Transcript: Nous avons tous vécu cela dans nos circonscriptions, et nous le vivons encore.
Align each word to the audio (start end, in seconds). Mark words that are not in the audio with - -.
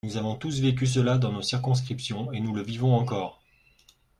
Nous 0.03 0.17
avons 0.17 0.33
tous 0.33 0.61
vécu 0.61 0.87
cela 0.87 1.19
dans 1.19 1.31
nos 1.31 1.43
circonscriptions, 1.43 2.31
et 2.31 2.39
nous 2.39 2.55
le 2.55 2.63
vivons 2.63 2.95
encore. 2.95 3.39